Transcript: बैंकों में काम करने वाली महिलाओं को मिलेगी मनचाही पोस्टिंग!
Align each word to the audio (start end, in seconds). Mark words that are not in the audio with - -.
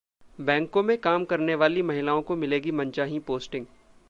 बैंकों 0.39 0.83
में 0.83 0.97
काम 0.97 1.25
करने 1.25 1.55
वाली 1.55 1.81
महिलाओं 1.81 2.21
को 2.21 2.35
मिलेगी 2.35 2.71
मनचाही 2.71 3.19
पोस्टिंग! 3.19 3.65